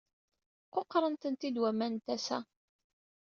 [0.73, 2.39] Quqṛen-tent-id waman n tasa.